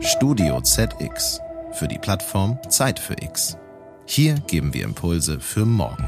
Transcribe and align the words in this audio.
Studio 0.00 0.60
ZX 0.60 1.40
für 1.72 1.88
die 1.88 1.98
Plattform 1.98 2.58
Zeit 2.68 2.98
für 2.98 3.14
X. 3.20 3.56
Hier 4.06 4.34
geben 4.46 4.74
wir 4.74 4.84
Impulse 4.84 5.40
für 5.40 5.64
morgen. 5.64 6.04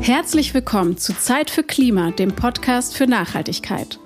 Herzlich 0.00 0.52
willkommen 0.52 0.96
zu 0.96 1.14
Zeit 1.14 1.50
für 1.50 1.62
Klima, 1.62 2.10
dem 2.10 2.34
Podcast 2.34 2.96
für 2.96 3.06
Nachhaltigkeit. 3.06 3.98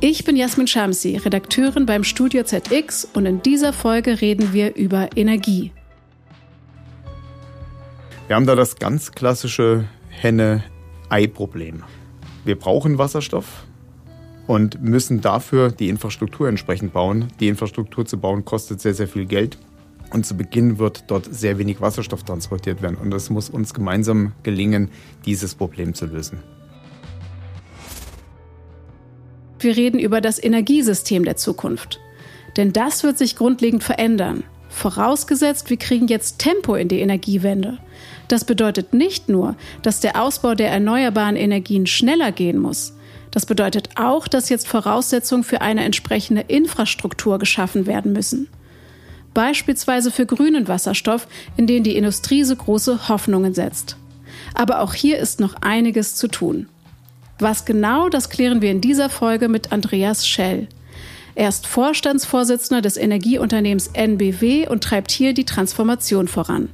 Ich 0.00 0.24
bin 0.24 0.36
Jasmin 0.36 0.66
Shamsi, 0.66 1.16
Redakteurin 1.16 1.86
beim 1.86 2.04
Studio 2.04 2.42
ZX 2.42 3.08
und 3.14 3.26
in 3.26 3.42
dieser 3.42 3.72
Folge 3.72 4.20
reden 4.20 4.52
wir 4.52 4.76
über 4.76 5.08
Energie. 5.16 5.72
Wir 8.26 8.36
haben 8.36 8.46
da 8.46 8.54
das 8.54 8.76
ganz 8.76 9.12
klassische 9.12 9.86
Henne-Ei-Problem. 10.20 11.82
Wir 12.44 12.58
brauchen 12.58 12.98
Wasserstoff 12.98 13.66
und 14.46 14.82
müssen 14.82 15.20
dafür 15.20 15.70
die 15.70 15.88
Infrastruktur 15.88 16.48
entsprechend 16.48 16.92
bauen. 16.92 17.28
Die 17.40 17.48
Infrastruktur 17.48 18.06
zu 18.06 18.18
bauen 18.18 18.44
kostet 18.44 18.80
sehr, 18.80 18.94
sehr 18.94 19.08
viel 19.08 19.26
Geld. 19.26 19.58
Und 20.12 20.24
zu 20.24 20.36
Beginn 20.36 20.78
wird 20.78 21.04
dort 21.08 21.26
sehr 21.34 21.58
wenig 21.58 21.80
Wasserstoff 21.80 22.22
transportiert 22.22 22.80
werden. 22.80 22.96
Und 22.96 23.12
es 23.12 23.28
muss 23.28 23.50
uns 23.50 23.74
gemeinsam 23.74 24.32
gelingen, 24.42 24.90
dieses 25.24 25.54
Problem 25.54 25.94
zu 25.94 26.06
lösen. 26.06 26.38
Wir 29.58 29.76
reden 29.76 29.98
über 29.98 30.20
das 30.20 30.42
Energiesystem 30.42 31.24
der 31.24 31.36
Zukunft. 31.36 32.00
Denn 32.56 32.72
das 32.72 33.02
wird 33.02 33.18
sich 33.18 33.36
grundlegend 33.36 33.82
verändern. 33.82 34.44
Vorausgesetzt, 34.76 35.70
wir 35.70 35.78
kriegen 35.78 36.06
jetzt 36.06 36.38
Tempo 36.38 36.74
in 36.74 36.88
die 36.88 37.00
Energiewende. 37.00 37.78
Das 38.28 38.44
bedeutet 38.44 38.92
nicht 38.92 39.26
nur, 39.26 39.56
dass 39.80 40.00
der 40.00 40.20
Ausbau 40.22 40.54
der 40.54 40.68
erneuerbaren 40.70 41.34
Energien 41.34 41.86
schneller 41.86 42.30
gehen 42.30 42.58
muss. 42.58 42.92
Das 43.30 43.46
bedeutet 43.46 43.88
auch, 43.94 44.28
dass 44.28 44.50
jetzt 44.50 44.68
Voraussetzungen 44.68 45.44
für 45.44 45.62
eine 45.62 45.82
entsprechende 45.82 46.42
Infrastruktur 46.42 47.38
geschaffen 47.38 47.86
werden 47.86 48.12
müssen. 48.12 48.48
Beispielsweise 49.32 50.10
für 50.10 50.26
grünen 50.26 50.68
Wasserstoff, 50.68 51.26
in 51.56 51.66
den 51.66 51.82
die 51.82 51.96
Industrie 51.96 52.44
so 52.44 52.54
große 52.54 53.08
Hoffnungen 53.08 53.54
setzt. 53.54 53.96
Aber 54.52 54.80
auch 54.80 54.92
hier 54.92 55.16
ist 55.16 55.40
noch 55.40 55.54
einiges 55.62 56.16
zu 56.16 56.28
tun. 56.28 56.68
Was 57.38 57.64
genau, 57.64 58.10
das 58.10 58.28
klären 58.28 58.60
wir 58.60 58.72
in 58.72 58.82
dieser 58.82 59.08
Folge 59.08 59.48
mit 59.48 59.72
Andreas 59.72 60.28
Schell. 60.28 60.68
Er 61.36 61.50
ist 61.50 61.66
Vorstandsvorsitzender 61.66 62.80
des 62.80 62.96
Energieunternehmens 62.96 63.88
NBW 63.92 64.68
und 64.68 64.82
treibt 64.82 65.10
hier 65.10 65.34
die 65.34 65.44
Transformation 65.44 66.28
voran. 66.28 66.70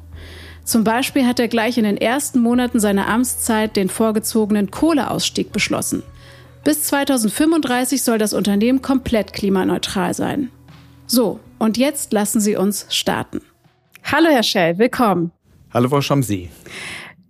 Zum 0.65 0.85
Beispiel 0.85 1.27
hat 1.27 1.41
er 1.41 1.49
gleich 1.49 1.79
in 1.79 1.85
den 1.85 1.97
ersten 1.97 2.39
Monaten 2.39 2.79
seiner 2.79 3.09
Amtszeit 3.09 3.75
den 3.75 3.89
vorgezogenen 3.89 4.71
Kohleausstieg 4.71 5.51
beschlossen. 5.51 6.05
Bis 6.63 6.85
2035 6.85 8.05
soll 8.05 8.19
das 8.19 8.33
Unternehmen 8.33 8.83
komplett 8.83 9.33
klimaneutral 9.33 10.15
sein. 10.15 10.53
So, 11.09 11.41
und 11.59 11.77
jetzt 11.77 12.13
lassen 12.13 12.41
Sie 12.41 12.55
uns 12.55 12.87
starten. 12.89 13.41
Hallo 14.05 14.29
Herr 14.31 14.45
Schell, 14.45 14.79
willkommen. 14.79 15.33
Hallo 15.75 15.89
Frau 15.89 16.01
Schamsi. 16.01 16.51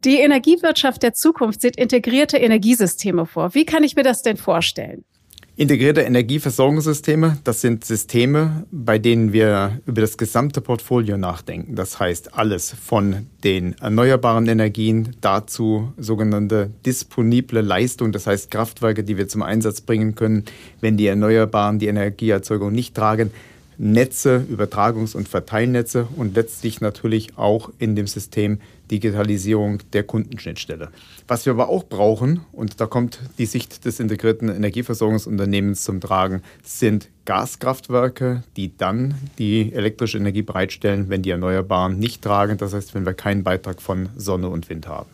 Die 0.04 0.18
Energiewirtschaft 0.18 1.02
der 1.02 1.14
Zukunft 1.14 1.62
sieht 1.62 1.76
integrierte 1.76 2.36
Energiesysteme 2.36 3.24
vor. 3.24 3.54
Wie 3.54 3.64
kann 3.64 3.84
ich 3.84 3.96
mir 3.96 4.02
das 4.02 4.20
denn 4.20 4.36
vorstellen? 4.36 5.06
Integrierte 5.54 6.00
Energieversorgungssysteme, 6.00 7.36
das 7.44 7.60
sind 7.60 7.84
Systeme, 7.84 8.64
bei 8.70 8.98
denen 8.98 9.34
wir 9.34 9.80
über 9.84 10.00
das 10.00 10.16
gesamte 10.16 10.62
Portfolio 10.62 11.18
nachdenken. 11.18 11.74
Das 11.76 12.00
heißt 12.00 12.32
alles 12.38 12.74
von 12.82 13.26
den 13.44 13.74
erneuerbaren 13.78 14.48
Energien 14.48 15.14
dazu 15.20 15.92
sogenannte 15.98 16.70
disponible 16.86 17.60
Leistung, 17.60 18.12
das 18.12 18.26
heißt 18.26 18.50
Kraftwerke, 18.50 19.04
die 19.04 19.18
wir 19.18 19.28
zum 19.28 19.42
Einsatz 19.42 19.82
bringen 19.82 20.14
können, 20.14 20.44
wenn 20.80 20.96
die 20.96 21.06
Erneuerbaren 21.06 21.78
die 21.78 21.88
Energieerzeugung 21.88 22.72
nicht 22.72 22.94
tragen, 22.94 23.30
Netze, 23.76 24.46
Übertragungs- 24.50 25.14
und 25.14 25.28
Verteilnetze 25.28 26.08
und 26.16 26.34
letztlich 26.34 26.80
natürlich 26.80 27.36
auch 27.36 27.70
in 27.78 27.94
dem 27.94 28.06
System 28.06 28.58
Digitalisierung 28.92 29.78
der 29.92 30.04
Kundenschnittstelle. 30.04 30.90
Was 31.26 31.46
wir 31.46 31.54
aber 31.54 31.68
auch 31.68 31.84
brauchen, 31.84 32.44
und 32.52 32.80
da 32.80 32.86
kommt 32.86 33.18
die 33.38 33.46
Sicht 33.46 33.84
des 33.84 33.98
integrierten 33.98 34.48
Energieversorgungsunternehmens 34.48 35.82
zum 35.82 36.00
Tragen, 36.00 36.42
sind 36.62 37.08
Gaskraftwerke, 37.24 38.44
die 38.56 38.76
dann 38.76 39.14
die 39.38 39.72
elektrische 39.72 40.18
Energie 40.18 40.42
bereitstellen, 40.42 41.08
wenn 41.08 41.22
die 41.22 41.30
Erneuerbaren 41.30 41.98
nicht 41.98 42.22
tragen, 42.22 42.58
das 42.58 42.74
heißt, 42.74 42.94
wenn 42.94 43.06
wir 43.06 43.14
keinen 43.14 43.42
Beitrag 43.42 43.80
von 43.80 44.10
Sonne 44.16 44.48
und 44.48 44.68
Wind 44.68 44.86
haben. 44.86 45.10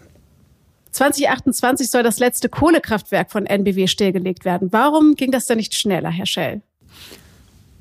2028 0.91 1.91
soll 1.91 2.03
das 2.03 2.19
letzte 2.19 2.49
Kohlekraftwerk 2.49 3.31
von 3.31 3.47
NBW 3.47 3.87
stillgelegt 3.87 4.45
werden. 4.45 4.73
Warum 4.73 5.15
ging 5.15 5.31
das 5.31 5.47
denn 5.47 5.59
nicht 5.59 5.75
schneller, 5.75 6.11
Herr 6.11 6.27
Schell? 6.27 6.63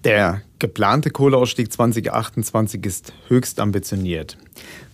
Der 0.07 0.41
geplante 0.57 1.09
Kohleausstieg 1.09 1.69
2028 1.69 2.85
ist 2.85 3.13
höchst 3.27 3.59
ambitioniert. 3.59 4.37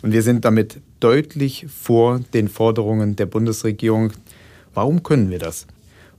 Und 0.01 0.11
wir 0.11 0.23
sind 0.23 0.43
damit 0.43 0.81
deutlich 1.01 1.67
vor 1.69 2.21
den 2.33 2.47
Forderungen 2.47 3.15
der 3.15 3.27
Bundesregierung. 3.27 4.11
Warum 4.73 5.03
können 5.03 5.29
wir 5.29 5.37
das? 5.37 5.67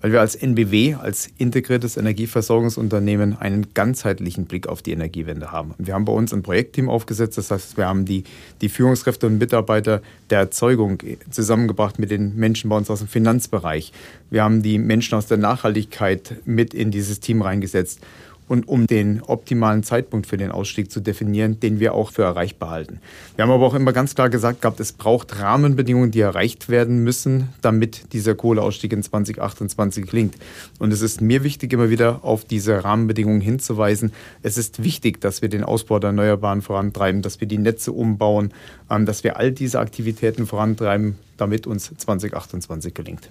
Weil 0.01 0.13
wir 0.13 0.21
als 0.21 0.37
NBW, 0.37 0.95
als 0.95 1.29
integriertes 1.39 1.97
Energieversorgungsunternehmen, 1.97 3.37
einen 3.37 3.75
ganzheitlichen 3.75 4.45
Blick 4.45 4.69
auf 4.69 4.81
die 4.81 4.93
Energiewende 4.93 5.51
haben. 5.51 5.75
Wir 5.79 5.95
haben 5.95 6.05
bei 6.05 6.13
uns 6.13 6.33
ein 6.33 6.45
Projektteam 6.45 6.89
aufgesetzt, 6.89 7.37
das 7.37 7.51
heißt, 7.51 7.77
wir 7.77 7.87
haben 7.89 8.05
die, 8.05 8.23
die 8.61 8.69
Führungskräfte 8.69 9.27
und 9.27 9.39
Mitarbeiter 9.39 10.03
der 10.31 10.39
Erzeugung 10.39 10.99
zusammengebracht 11.31 11.99
mit 11.99 12.13
den 12.13 12.37
Menschen 12.37 12.71
bei 12.71 12.77
uns 12.77 12.91
aus 12.91 13.01
dem 13.01 13.09
Finanzbereich. 13.09 13.93
Wir 14.31 14.45
haben 14.45 14.63
die 14.63 14.79
Menschen 14.79 15.19
aus 15.19 15.27
der 15.27 15.39
Nachhaltigkeit 15.39 16.37
mit 16.45 16.75
in 16.75 16.93
dieses 16.93 17.19
Team 17.19 17.43
reingesetzt 17.43 18.01
und 18.49 18.69
um 18.69 18.87
den 18.87 19.23
optimalen 19.23 19.83
Zeitpunkt 19.83 20.27
für 20.27 20.37
den 20.37 20.51
Ausstieg 20.51 20.91
zu 20.91 21.01
definieren, 21.01 21.61
den 21.61 21.81
wir 21.81 21.95
auch 21.95 22.13
für 22.13 22.23
erreichbar 22.23 22.71
halten. 22.71 23.01
Wir 23.37 23.45
haben 23.45 23.51
aber 23.51 23.67
auch 23.67 23.75
immer 23.75 23.93
ganz 23.93 24.15
klar 24.15 24.29
gesagt 24.29 24.63
gehabt, 24.63 24.81
es 24.81 24.93
braucht 24.93 25.41
Rahmenbedingungen, 25.41 26.11
die 26.11 26.21
erreicht 26.21 26.69
werden 26.69 27.03
müssen, 27.03 27.49
damit 27.63 28.13
dieser 28.13 28.35
Kohleausstieg 28.35 28.93
in 28.93 29.03
2028 29.03 30.07
gelingt. 30.07 30.37
Und 30.79 30.93
es 30.93 31.01
ist 31.01 31.21
mir 31.21 31.43
wichtig, 31.45 31.73
immer 31.73 31.91
wieder 31.91 32.25
auf 32.25 32.45
diese 32.45 32.85
Rahmenbedingungen 32.85 33.41
hinzuweisen. 33.41 34.13
Es 34.43 34.59
ist 34.59 34.83
wichtig, 34.83 35.21
dass 35.21 35.43
wir 35.43 35.49
den 35.49 35.65
Ausbau 35.65 35.99
der 35.99 36.09
Erneuerbaren 36.09 36.63
vorantreiben, 36.63 37.23
dass 37.23 37.41
wir 37.41 37.49
die 37.49 37.59
Netze 37.59 37.93
umbauen, 37.93 38.53
ähm, 38.91 39.07
dass 39.07 39.25
wir 39.25 39.37
all 39.37 39.53
diese 39.53 39.81
Aktivitäten 39.81 40.47
vorantreiben, 40.47 41.19
damit 41.37 41.67
uns 41.67 41.93
2028 41.97 42.95
gelingt. 42.95 43.31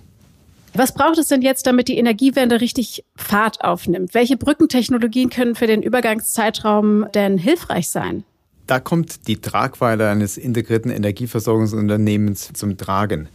Was 0.76 0.92
braucht 0.96 1.20
es 1.20 1.28
denn 1.28 1.44
jetzt, 1.44 1.68
damit 1.68 1.88
die 1.88 2.00
Energiewende 2.00 2.60
richtig 2.60 3.06
Fahrt 3.16 3.64
aufnimmt? 3.64 4.16
Welche 4.16 4.38
Brückentechnologien 4.38 5.30
können 5.30 5.54
für 5.54 5.68
den 5.68 5.84
Übergangszeitraum 5.84 7.06
denn 7.14 7.38
hilfreich 7.38 7.90
sein? 7.90 8.24
Da 8.66 8.80
kommt 8.80 9.28
die 9.28 9.40
Tragweite 9.40 10.10
eines 10.10 10.36
integrierten 10.36 10.90
Energieversorgungsunternehmens 10.90 12.54
zum 12.54 12.76
Tragen. 12.78 13.30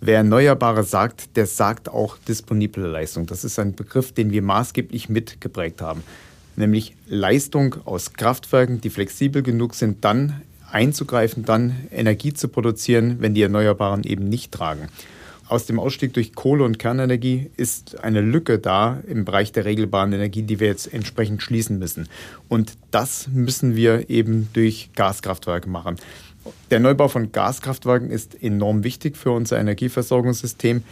Wer 0.00 0.18
Erneuerbare 0.18 0.82
sagt, 0.82 1.36
der 1.36 1.46
sagt 1.46 1.90
auch 1.90 2.16
disponible 2.26 2.86
Leistung. 2.86 3.26
Das 3.26 3.44
ist 3.44 3.58
ein 3.58 3.74
Begriff, 3.74 4.12
den 4.12 4.30
wir 4.30 4.40
maßgeblich 4.40 5.10
mitgeprägt 5.10 5.82
haben. 5.82 6.02
Nämlich 6.56 6.94
Leistung 7.06 7.76
aus 7.84 8.14
Kraftwerken, 8.14 8.80
die 8.80 8.90
flexibel 8.90 9.42
genug 9.42 9.74
sind, 9.74 10.04
dann 10.06 10.40
einzugreifen, 10.70 11.44
dann 11.44 11.76
Energie 11.90 12.32
zu 12.32 12.48
produzieren, 12.48 13.16
wenn 13.18 13.34
die 13.34 13.42
Erneuerbaren 13.42 14.04
eben 14.04 14.28
nicht 14.28 14.52
tragen 14.52 14.88
aus 15.48 15.66
dem 15.66 15.80
Ausstieg 15.80 16.12
durch 16.12 16.34
Kohle- 16.34 16.64
und 16.64 16.78
Kernenergie 16.78 17.50
ist 17.56 18.02
eine 18.02 18.20
Lücke 18.20 18.58
da 18.58 19.00
im 19.06 19.24
Bereich 19.24 19.52
der 19.52 19.64
regelbaren 19.64 20.12
Energie, 20.12 20.42
die 20.42 20.60
wir 20.60 20.68
jetzt 20.68 20.92
entsprechend 20.92 21.42
schließen 21.42 21.78
müssen. 21.78 22.08
Und 22.48 22.74
das 22.90 23.28
müssen 23.28 23.74
wir 23.74 24.10
eben 24.10 24.48
durch 24.52 24.90
Gaskraftwerke 24.94 25.68
machen. 25.68 25.96
Der 26.70 26.80
Neubau 26.80 27.08
von 27.08 27.32
Gaskraftwerken 27.32 28.10
ist 28.10 28.42
enorm 28.42 28.84
wichtig 28.84 29.16
für 29.16 29.32
unser 29.32 29.58
Energieversorgungssystem. 29.58 30.82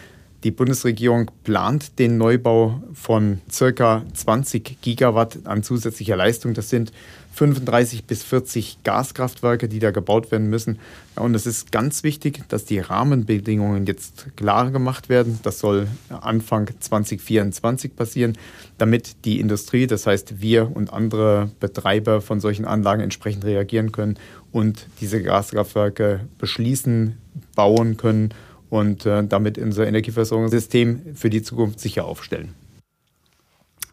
Die 0.47 0.53
Bundesregierung 0.53 1.29
plant 1.43 1.99
den 1.99 2.19
Neubau 2.19 2.81
von 2.93 3.41
circa 3.51 4.05
20 4.15 4.81
Gigawatt 4.81 5.41
an 5.43 5.65
zusätzlicher 5.65 6.15
Leistung. 6.15 6.55
Das 6.55 6.71
sind 6.71 6.93
35 7.33 8.05
bis 8.05 8.23
40 8.23 8.79
Gaskraftwerke, 8.85 9.67
die 9.67 9.81
da 9.81 9.91
gebaut 9.91 10.31
werden 10.31 10.49
müssen. 10.49 10.79
Und 11.17 11.35
es 11.35 11.47
ist 11.47 11.73
ganz 11.73 12.05
wichtig, 12.05 12.45
dass 12.47 12.65
die 12.65 12.79
Rahmenbedingungen 12.79 13.87
jetzt 13.87 14.37
klar 14.37 14.71
gemacht 14.71 15.09
werden. 15.09 15.41
Das 15.43 15.59
soll 15.59 15.89
Anfang 16.11 16.71
2024 16.79 17.97
passieren, 17.97 18.39
damit 18.79 19.25
die 19.25 19.41
Industrie, 19.41 19.89
das 19.89 20.07
heißt 20.07 20.41
wir 20.41 20.71
und 20.77 20.93
andere 20.93 21.51
Betreiber 21.59 22.21
von 22.21 22.39
solchen 22.39 22.67
Anlagen 22.67 23.03
entsprechend 23.03 23.45
reagieren 23.45 23.91
können 23.91 24.17
und 24.53 24.87
diese 25.01 25.21
Gaskraftwerke 25.21 26.21
beschließen, 26.39 27.17
bauen 27.57 27.97
können 27.97 28.33
und 28.71 29.07
äh, 29.07 29.25
damit 29.27 29.59
unser 29.59 29.87
Energieversorgungssystem 29.87 31.15
für 31.15 31.31
die 31.31 31.43
Zukunft 31.43 31.81
sicher 31.81 32.05
aufstellen. 32.05 32.55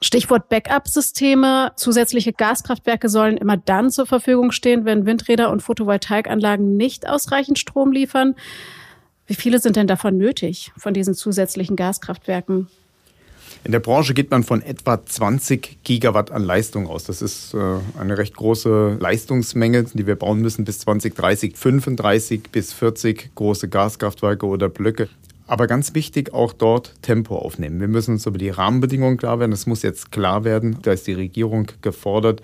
Stichwort 0.01 0.49
Backup-Systeme. 0.49 1.71
Zusätzliche 1.77 2.33
Gaskraftwerke 2.33 3.07
sollen 3.07 3.37
immer 3.37 3.55
dann 3.55 3.89
zur 3.89 4.05
Verfügung 4.05 4.51
stehen, 4.51 4.83
wenn 4.83 5.05
Windräder 5.05 5.49
und 5.49 5.61
Photovoltaikanlagen 5.63 6.75
nicht 6.75 7.07
ausreichend 7.07 7.57
Strom 7.57 7.91
liefern. 7.93 8.35
Wie 9.25 9.35
viele 9.35 9.59
sind 9.59 9.77
denn 9.77 9.87
davon 9.87 10.17
nötig, 10.17 10.73
von 10.75 10.93
diesen 10.93 11.13
zusätzlichen 11.13 11.77
Gaskraftwerken? 11.77 12.67
In 13.63 13.71
der 13.71 13.79
Branche 13.79 14.13
geht 14.13 14.31
man 14.31 14.43
von 14.43 14.61
etwa 14.61 15.05
20 15.05 15.83
Gigawatt 15.83 16.31
an 16.31 16.43
Leistung 16.43 16.87
aus. 16.87 17.05
Das 17.05 17.21
ist 17.21 17.53
äh, 17.53 17.57
eine 17.99 18.17
recht 18.17 18.35
große 18.35 18.97
Leistungsmenge, 18.99 19.85
die 19.93 20.07
wir 20.07 20.15
bauen 20.15 20.41
müssen 20.41 20.65
bis 20.65 20.79
2030. 20.79 21.55
35 21.55 22.51
bis 22.51 22.73
40 22.73 23.35
große 23.35 23.69
Gaskraftwerke 23.69 24.45
oder 24.45 24.69
Blöcke. 24.69 25.09
Aber 25.45 25.67
ganz 25.67 25.93
wichtig, 25.93 26.33
auch 26.33 26.53
dort 26.53 26.93
Tempo 27.01 27.37
aufnehmen. 27.37 27.79
Wir 27.79 27.87
müssen 27.87 28.11
uns 28.11 28.25
über 28.25 28.37
die 28.37 28.49
Rahmenbedingungen 28.49 29.17
klar 29.17 29.39
werden. 29.39 29.51
Es 29.51 29.67
muss 29.67 29.81
jetzt 29.81 30.11
klar 30.11 30.43
werden, 30.43 30.77
da 30.81 30.93
ist 30.93 31.05
die 31.05 31.13
Regierung 31.13 31.67
gefordert, 31.81 32.41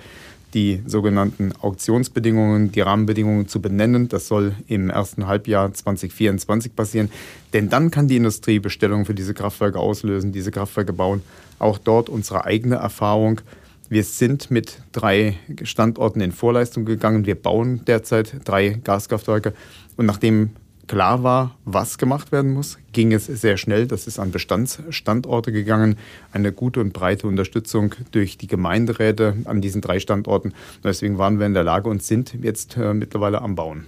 die 0.54 0.82
sogenannten 0.86 1.54
Auktionsbedingungen, 1.62 2.72
die 2.72 2.82
Rahmenbedingungen 2.82 3.48
zu 3.48 3.62
benennen. 3.62 4.10
Das 4.10 4.28
soll 4.28 4.56
im 4.68 4.90
ersten 4.90 5.28
Halbjahr 5.28 5.74
2024 5.74 6.76
passieren. 6.76 7.10
Denn 7.54 7.70
dann 7.70 7.92
kann 7.92 8.08
die 8.08 8.18
Industrie 8.18 8.60
Bestellungen 8.60 9.06
für 9.06 9.14
diese 9.14 9.34
Kraftwerke 9.34 9.80
auslösen, 9.80 10.32
diese 10.32 10.52
Kraftwerke 10.52 10.94
bauen. 10.94 11.22
Auch 11.60 11.78
dort 11.78 12.10
unsere 12.10 12.46
eigene 12.46 12.76
Erfahrung. 12.76 13.42
Wir 13.90 14.04
sind 14.04 14.52
mit 14.52 14.80
drei 14.92 15.38
Standorten 15.64 16.22
in 16.22 16.32
Vorleistung 16.32 16.86
gegangen. 16.86 17.26
Wir 17.26 17.36
bauen 17.36 17.82
derzeit 17.86 18.36
drei 18.46 18.80
Gaskraftwerke. 18.84 19.54
Und 19.98 20.06
nachdem 20.06 20.52
klar 20.90 21.24
war, 21.24 21.56
was 21.64 21.98
gemacht 21.98 22.34
werden 22.34 22.52
muss, 22.52 22.80
ging 22.92 23.14
es 23.14 23.28
sehr 23.28 23.56
schnell. 23.56 23.88
Das 23.88 24.08
ist 24.08 24.20
an 24.20 24.32
Bestandsstandorte 24.32 25.54
gegangen. 25.54 25.98
Eine 26.34 26.52
gute 26.52 26.82
und 26.82 26.92
breite 26.92 27.28
Unterstützung 27.28 27.96
durch 28.12 28.38
die 28.38 28.48
Gemeinderäte 28.48 29.38
an 29.46 29.62
diesen 29.62 29.82
drei 29.82 30.00
Standorten. 30.00 30.54
deswegen 30.84 31.18
waren 31.18 31.40
wir 31.40 31.46
in 31.46 31.54
der 31.54 31.64
Lage 31.64 31.90
und 31.90 32.04
sind 32.04 32.34
jetzt 32.42 32.76
äh, 32.76 32.94
mittlerweile 32.94 33.42
am 33.42 33.56
Bauen. 33.56 33.88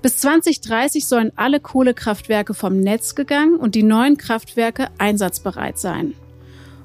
Bis 0.00 0.18
2030 0.18 1.06
sollen 1.06 1.32
alle 1.36 1.60
Kohlekraftwerke 1.60 2.54
vom 2.54 2.80
Netz 2.80 3.14
gegangen 3.16 3.56
und 3.56 3.74
die 3.74 3.82
neuen 3.82 4.16
Kraftwerke 4.16 4.88
einsatzbereit 4.98 5.78
sein. 5.78 6.14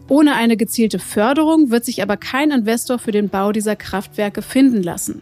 Ohne 0.09 0.35
eine 0.35 0.57
gezielte 0.57 0.99
Förderung 0.99 1.71
wird 1.71 1.85
sich 1.85 2.03
aber 2.03 2.17
kein 2.17 2.51
Investor 2.51 2.99
für 2.99 3.11
den 3.11 3.29
Bau 3.29 3.53
dieser 3.53 3.77
Kraftwerke 3.77 4.41
finden 4.41 4.83
lassen. 4.83 5.21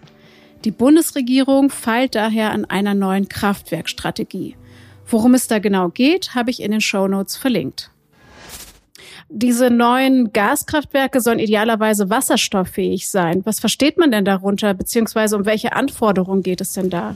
Die 0.65 0.71
Bundesregierung 0.71 1.69
feilt 1.69 2.15
daher 2.15 2.51
an 2.51 2.65
einer 2.65 2.94
neuen 2.94 3.29
Kraftwerkstrategie. 3.29 4.56
Worum 5.07 5.33
es 5.33 5.47
da 5.47 5.59
genau 5.59 5.89
geht, 5.89 6.35
habe 6.35 6.51
ich 6.51 6.61
in 6.61 6.71
den 6.71 6.81
Shownotes 6.81 7.38
verlinkt. 7.38 7.91
Diese 9.29 9.69
neuen 9.69 10.33
Gaskraftwerke 10.33 11.21
sollen 11.21 11.39
idealerweise 11.39 12.09
wasserstofffähig 12.09 13.09
sein. 13.09 13.41
Was 13.45 13.59
versteht 13.59 13.97
man 13.97 14.11
denn 14.11 14.25
darunter, 14.25 14.73
beziehungsweise 14.73 15.38
um 15.38 15.45
welche 15.45 15.73
Anforderungen 15.73 16.44
geht 16.44 16.61
es 16.61 16.73
denn 16.73 16.89
da? 16.89 17.15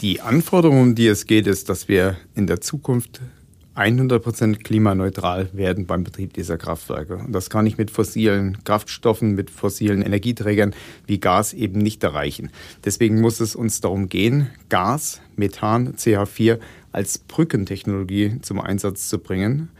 Die 0.00 0.20
Anforderungen, 0.20 0.82
um 0.82 0.94
die 0.94 1.08
es 1.08 1.26
geht, 1.26 1.46
ist, 1.46 1.68
dass 1.68 1.88
wir 1.88 2.16
in 2.34 2.46
der 2.46 2.60
Zukunft 2.60 3.20
100% 3.74 4.62
klimaneutral 4.62 5.48
werden 5.52 5.86
beim 5.86 6.04
Betrieb 6.04 6.34
dieser 6.34 6.58
Kraftwerke. 6.58 7.16
Und 7.16 7.32
das 7.32 7.48
kann 7.48 7.66
ich 7.66 7.78
mit 7.78 7.90
fossilen 7.90 8.62
Kraftstoffen, 8.64 9.34
mit 9.34 9.50
fossilen 9.50 10.02
Energieträgern 10.02 10.74
wie 11.06 11.18
Gas 11.18 11.54
eben 11.54 11.78
nicht 11.78 12.04
erreichen. 12.04 12.50
Deswegen 12.84 13.20
muss 13.20 13.40
es 13.40 13.56
uns 13.56 13.80
darum 13.80 14.08
gehen, 14.08 14.50
Gas, 14.68 15.22
Methan, 15.36 15.94
CH4 15.94 16.58
als 16.92 17.18
Brückentechnologie 17.18 18.40
zum 18.42 18.60
Einsatz 18.60 19.08
zu 19.08 19.18
bringen, 19.18 19.70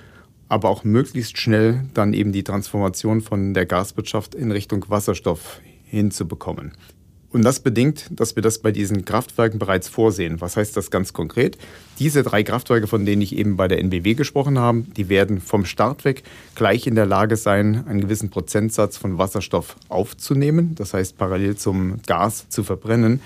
aber 0.48 0.70
auch 0.70 0.84
möglichst 0.84 1.38
schnell 1.38 1.84
dann 1.92 2.14
eben 2.14 2.32
die 2.32 2.44
Transformation 2.44 3.20
von 3.20 3.52
der 3.52 3.66
Gaswirtschaft 3.66 4.34
in 4.34 4.50
Richtung 4.52 4.84
Wasserstoff 4.88 5.60
hinzubekommen. 5.84 6.72
Und 7.32 7.42
das 7.42 7.60
bedingt, 7.60 8.06
dass 8.10 8.36
wir 8.36 8.42
das 8.42 8.58
bei 8.58 8.72
diesen 8.72 9.06
Kraftwerken 9.06 9.58
bereits 9.58 9.88
vorsehen. 9.88 10.42
Was 10.42 10.56
heißt 10.56 10.76
das 10.76 10.90
ganz 10.90 11.14
konkret? 11.14 11.56
Diese 11.98 12.22
drei 12.22 12.42
Kraftwerke, 12.42 12.86
von 12.86 13.06
denen 13.06 13.22
ich 13.22 13.34
eben 13.34 13.56
bei 13.56 13.68
der 13.68 13.78
NBW 13.78 14.14
gesprochen 14.14 14.58
habe, 14.58 14.82
die 14.96 15.08
werden 15.08 15.40
vom 15.40 15.64
Start 15.64 16.04
weg 16.04 16.24
gleich 16.54 16.86
in 16.86 16.94
der 16.94 17.06
Lage 17.06 17.36
sein, 17.36 17.86
einen 17.88 18.02
gewissen 18.02 18.28
Prozentsatz 18.28 18.98
von 18.98 19.16
Wasserstoff 19.16 19.76
aufzunehmen, 19.88 20.74
das 20.74 20.92
heißt 20.92 21.16
parallel 21.16 21.56
zum 21.56 22.02
Gas 22.06 22.50
zu 22.50 22.64
verbrennen. 22.64 23.20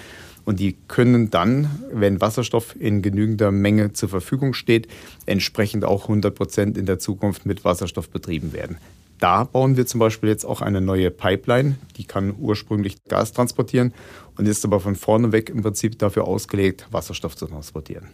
Und 0.45 0.61
die 0.61 0.77
können 0.87 1.31
dann, 1.31 1.69
wenn 1.93 2.21
Wasserstoff 2.21 2.77
in 2.79 3.03
genügender 3.03 3.51
Menge 3.51 3.93
zur 3.93 4.09
Verfügung 4.09 4.55
steht, 4.55 4.87
entsprechend 5.27 5.85
auch 5.85 6.03
100 6.03 6.33
Prozent 6.33 6.79
in 6.79 6.87
der 6.87 7.01
Zukunft 7.01 7.45
mit 7.47 7.65
Wasserstoff 7.65 8.09
betrieben 8.09 8.53
werden. 8.53 8.77
Da 9.19 9.45
bauen 9.45 9.77
wir 9.77 9.87
zum 9.87 10.01
Beispiel 10.01 10.29
jetzt 10.29 10.45
auch 10.45 10.61
eine 10.61 10.81
neue 10.81 11.11
Pipeline, 11.11 11.77
die 11.97 12.05
kann 12.05 12.35
ursprünglich 12.39 13.03
Gas 13.05 13.33
transportieren 13.33 13.95
und 14.37 14.47
ist 14.47 14.65
aber 14.65 14.81
von 14.81 14.95
vorne 14.95 15.33
weg 15.33 15.49
im 15.49 15.63
Prinzip 15.63 15.99
dafür 15.99 16.27
ausgelegt, 16.27 16.87
Wasserstoff 16.91 17.37
zu 17.37 17.47
transportieren. 17.47 18.09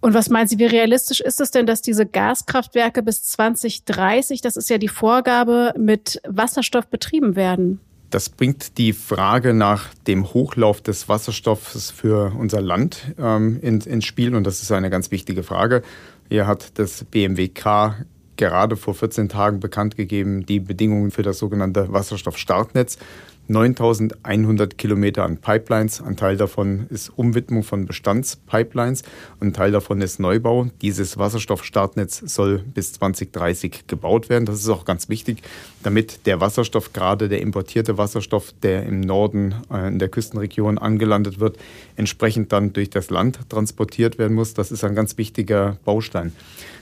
Und 0.00 0.12
was 0.12 0.28
meinen 0.28 0.46
Sie, 0.46 0.58
wie 0.58 0.66
realistisch 0.66 1.22
ist 1.22 1.40
es 1.40 1.50
denn, 1.50 1.66
dass 1.66 1.80
diese 1.80 2.04
Gaskraftwerke 2.04 3.02
bis 3.02 3.22
2030, 3.22 4.42
das 4.42 4.56
ist 4.56 4.68
ja 4.68 4.76
die 4.76 4.88
Vorgabe, 4.88 5.72
mit 5.78 6.20
Wasserstoff 6.28 6.88
betrieben 6.88 7.36
werden? 7.36 7.80
Das 8.10 8.28
bringt 8.28 8.76
die 8.78 8.92
Frage 8.92 9.54
nach 9.54 9.94
dem 10.06 10.32
Hochlauf 10.34 10.82
des 10.82 11.08
Wasserstoffs 11.08 11.90
für 11.90 12.32
unser 12.38 12.60
Land 12.60 13.14
ähm, 13.18 13.58
ins, 13.60 13.86
ins 13.86 14.04
Spiel 14.04 14.36
und 14.36 14.44
das 14.44 14.62
ist 14.62 14.70
eine 14.70 14.90
ganz 14.90 15.10
wichtige 15.10 15.42
Frage. 15.42 15.82
Hier 16.28 16.46
hat 16.46 16.78
das 16.78 17.04
BMWK 17.04 18.04
gerade 18.36 18.76
vor 18.76 18.94
14 18.94 19.28
Tagen 19.28 19.60
bekannt 19.60 19.96
gegeben, 19.96 20.46
die 20.46 20.60
Bedingungen 20.60 21.10
für 21.10 21.22
das 21.22 21.38
sogenannte 21.38 21.92
Wasserstoffstartnetz. 21.92 22.98
9100 23.46 24.78
Kilometer 24.78 25.24
an 25.24 25.38
Pipelines. 25.38 26.00
Ein 26.00 26.16
Teil 26.16 26.36
davon 26.36 26.86
ist 26.88 27.10
Umwidmung 27.10 27.62
von 27.62 27.84
Bestandspipelines. 27.84 29.02
Ein 29.40 29.52
Teil 29.52 29.70
davon 29.72 30.00
ist 30.00 30.18
Neubau. 30.18 30.68
Dieses 30.80 31.18
Wasserstoffstartnetz 31.18 32.22
soll 32.24 32.58
bis 32.58 32.94
2030 32.94 33.86
gebaut 33.86 34.28
werden. 34.30 34.46
Das 34.46 34.56
ist 34.56 34.68
auch 34.68 34.84
ganz 34.84 35.08
wichtig, 35.08 35.42
damit 35.82 36.26
der 36.26 36.40
Wasserstoff, 36.40 36.92
gerade 36.92 37.28
der 37.28 37.42
importierte 37.42 37.98
Wasserstoff, 37.98 38.54
der 38.62 38.84
im 38.84 39.00
Norden 39.00 39.54
äh, 39.70 39.88
in 39.88 39.98
der 39.98 40.08
Küstenregion 40.08 40.78
angelandet 40.78 41.38
wird, 41.38 41.58
entsprechend 41.96 42.52
dann 42.52 42.72
durch 42.72 42.88
das 42.88 43.10
Land 43.10 43.50
transportiert 43.50 44.18
werden 44.18 44.34
muss. 44.34 44.54
Das 44.54 44.72
ist 44.72 44.84
ein 44.84 44.94
ganz 44.94 45.18
wichtiger 45.18 45.76
Baustein. 45.84 46.32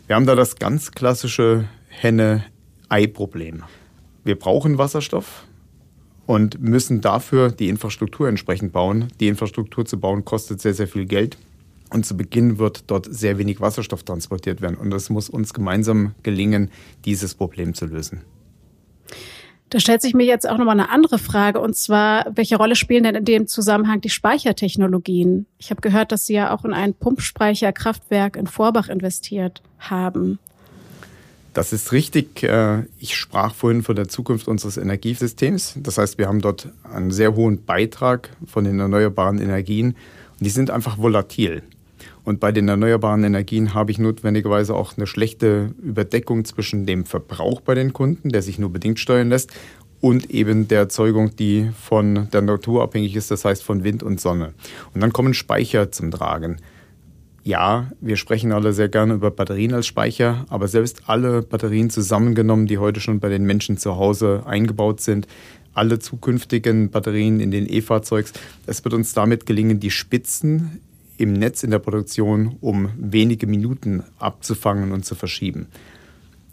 Wir 0.07 0.17
haben 0.17 0.27
da 0.27 0.37
das 0.37 0.57
ganz 0.57 0.93
klassische 0.93 1.65
Henne-Ei-Problem. 1.89 3.65
Wir 4.25 4.39
brauchen 4.39 4.79
Wasserstoff 4.79 5.45
und 6.27 6.61
müssen 6.61 7.01
dafür 7.01 7.51
die 7.51 7.69
Infrastruktur 7.69 8.29
entsprechend 8.29 8.73
bauen. 8.73 9.09
Die 9.21 9.29
Infrastruktur 9.29 9.85
zu 9.85 9.99
bauen 9.99 10.25
kostet 10.25 10.61
sehr, 10.61 10.75
sehr 10.75 10.89
viel 10.89 11.07
Geld. 11.07 11.37
Und 11.91 12.07
zu 12.07 12.17
Beginn 12.17 12.59
wird 12.59 12.85
dort 12.87 13.07
sehr 13.13 13.37
wenig 13.39 13.61
Wasserstoff 13.61 14.03
transportiert 14.03 14.63
werden. 14.63 14.77
Und 14.77 14.93
es 14.95 15.11
muss 15.11 15.29
uns 15.29 15.53
gemeinsam 15.53 16.15
gelingen, 16.23 16.71
dieses 17.05 17.35
Problem 17.35 17.75
zu 17.75 17.87
lösen. 17.87 18.23
Da 19.69 19.81
stellt 19.81 20.03
sich 20.03 20.13
mir 20.13 20.25
jetzt 20.25 20.47
auch 20.47 20.59
nochmal 20.59 20.79
eine 20.79 20.91
andere 20.91 21.19
Frage, 21.19 21.59
und 21.59 21.75
zwar, 21.75 22.27
welche 22.35 22.57
Rolle 22.57 22.77
spielen 22.77 23.05
denn 23.05 23.15
in 23.15 23.25
dem 23.25 23.47
Zusammenhang 23.47 24.03
die 24.03 24.11
Speichertechnologien? 24.11 25.47
Ich 25.57 25.71
habe 25.71 25.81
gehört, 25.81 26.13
dass 26.13 26.27
Sie 26.27 26.35
ja 26.35 26.55
auch 26.55 26.67
in 26.67 26.75
ein 26.75 26.93
Pumpspeicherkraftwerk 26.93 28.37
in 28.37 28.47
Vorbach 28.47 28.91
investiert 28.91 29.63
haben. 29.79 30.39
Das 31.55 31.73
ist 31.73 31.93
richtig. 31.93 32.43
Äh, 32.43 32.85
ich 32.99 33.17
sprach 33.17 33.55
vorhin 33.55 33.83
von 33.83 33.97
der 33.97 34.09
Zukunft 34.09 34.49
unseres 34.49 34.77
Energiesystems. 34.77 35.75
Das 35.77 35.99
heißt, 35.99 36.19
wir 36.19 36.29
haben 36.29 36.41
dort 36.41 36.69
einen 36.83 37.11
sehr 37.11 37.35
hohen 37.35 37.65
Beitrag 37.65 38.31
von 38.47 38.65
den 38.65 38.81
erneuerbaren 38.81 39.39
Energien 39.39 39.89
und 40.39 40.47
die 40.47 40.51
sind 40.51 40.71
einfach 40.71 40.99
volatil. 40.99 41.63
Und 42.25 42.41
bei 42.41 42.53
den 42.53 42.69
erneuerbaren 42.69 43.25
Energien 43.25 43.75
habe 43.75 43.91
ich 43.91 43.99
notwendigerweise 43.99 44.75
auch 44.75 44.97
eine 44.97 45.07
schlechte 45.07 45.75
Überdeckung 45.83 46.45
zwischen 46.45 46.87
dem 46.87 47.05
Verbrauch 47.05 47.61
bei 47.61 47.75
den 47.75 47.93
Kunden, 47.93 48.31
der 48.31 48.43
sich 48.43 48.59
nur 48.59 48.71
bedingt 48.71 49.01
steuern 49.01 49.29
lässt, 49.29 49.51
und 50.01 50.31
eben 50.31 50.67
der 50.67 50.81
Erzeugung, 50.81 51.37
die 51.37 51.71
von 51.81 52.29
der 52.33 52.43
Natur 52.43 52.83
abhängig 52.83 53.15
ist, 53.15 53.31
das 53.31 53.45
heißt 53.45 53.63
von 53.63 53.85
Wind 53.85 54.03
und 54.03 54.21
Sonne. 54.21 54.53
Und 54.95 55.01
dann 55.01 55.13
kommen 55.13 55.33
Speicher 55.33 55.93
zum 55.93 56.11
Tragen. 56.11 56.57
Ja, 57.45 57.91
wir 58.01 58.17
sprechen 58.17 58.53
alle 58.53 58.73
sehr 58.73 58.89
gerne 58.89 59.15
über 59.15 59.33
Batterien 59.33 59.75
als 59.75 59.87
Speicher, 59.87 60.47
aber 60.49 60.69
selbst 60.69 61.03
alle 61.07 61.43
Batterien 61.43 61.91
zusammengenommen, 61.91 62.67
die 62.67 62.79
heute 62.79 63.01
schon 63.01 63.19
bei 63.19 63.29
den 63.29 63.45
Menschen 63.45 63.79
zu 63.79 63.97
Hause 63.97 64.45
eingebaut 64.47 65.01
sind, 65.01 65.27
alle 65.75 65.99
zukünftigen 65.99 66.91
Batterien 66.91 67.41
in 67.41 67.51
den 67.51 67.69
E-Fahrzeugs, 67.69 68.33
es 68.67 68.85
wird 68.85 68.95
uns 68.95 69.13
damit 69.13 69.47
gelingen, 69.47 69.81
die 69.81 69.91
Spitzen 69.91 70.81
im 71.19 71.33
Netz 71.33 71.65
in 71.65 71.71
der 71.71 71.81
Produktion 71.81 72.57
um 72.61 72.91
wenige 72.97 73.49
Minuten 73.49 74.05
abzufangen 74.19 74.93
und 74.93 75.05
zu 75.05 75.17
verschieben. 75.17 75.67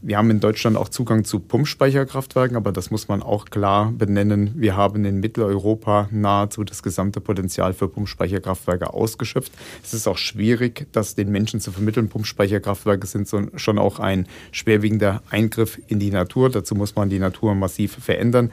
Wir 0.01 0.17
haben 0.17 0.29
in 0.29 0.39
Deutschland 0.39 0.77
auch 0.77 0.87
Zugang 0.87 1.25
zu 1.25 1.41
Pumpspeicherkraftwerken, 1.41 2.55
aber 2.55 2.71
das 2.71 2.89
muss 2.89 3.09
man 3.09 3.21
auch 3.21 3.45
klar 3.45 3.91
benennen. 3.91 4.53
Wir 4.55 4.77
haben 4.77 5.03
in 5.03 5.19
Mitteleuropa 5.19 6.07
nahezu 6.09 6.63
das 6.63 6.81
gesamte 6.81 7.19
Potenzial 7.19 7.73
für 7.73 7.89
Pumpspeicherkraftwerke 7.89 8.93
ausgeschöpft. 8.93 9.51
Es 9.83 9.93
ist 9.93 10.07
auch 10.07 10.17
schwierig, 10.17 10.87
das 10.93 11.15
den 11.15 11.29
Menschen 11.33 11.59
zu 11.59 11.73
vermitteln. 11.73 12.07
Pumpspeicherkraftwerke 12.07 13.07
sind 13.07 13.29
schon 13.55 13.77
auch 13.77 13.99
ein 13.99 14.25
schwerwiegender 14.53 15.21
Eingriff 15.31 15.81
in 15.87 15.99
die 15.99 16.11
Natur. 16.11 16.49
Dazu 16.49 16.75
muss 16.75 16.95
man 16.95 17.09
die 17.09 17.19
Natur 17.19 17.53
massiv 17.53 17.97
verändern. 17.99 18.51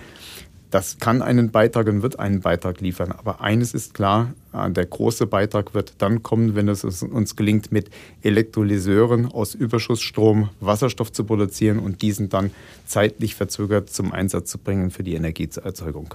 Das 0.71 0.99
kann 0.99 1.23
einen 1.23 1.51
Beitrag 1.51 1.87
und 1.87 2.03
wird 2.03 2.19
einen 2.19 2.41
Beitrag 2.41 2.81
liefern. 2.81 3.13
Aber 3.13 3.41
eines 3.41 3.73
ist 3.73 3.95
klar, 3.95 4.35
äh, 4.53 4.71
der 4.71 4.87
große 4.87 5.27
Beitrag 5.27 5.75
wird 5.75 5.95
dann 5.99 6.23
kommen, 6.23 6.55
wenn 6.55 6.69
es 6.69 6.85
uns 6.85 7.37
gelingt, 7.37 7.71
mit 7.71 7.91
Elektrolyseuren 8.23 9.27
aus 9.27 9.55
Überschussstrom 9.55 10.51
Wasserstoff 10.61 11.13
zu 11.13 11.25
produzieren 11.25 11.79
und 11.79 12.03
diesen 12.03 12.29
dann 12.29 12.51
zeitlich 12.87 13.35
verzögert 13.35 13.91
zum 13.91 14.13
Einsatz 14.13 14.51
zu 14.51 14.59
bringen 14.59 14.91
für 14.91 15.03
die 15.03 15.15
Energieerzeugung. 15.15 16.15